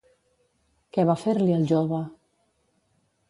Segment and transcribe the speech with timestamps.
[0.95, 1.99] Què va fer-li al jove?